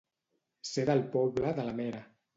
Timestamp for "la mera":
1.71-2.05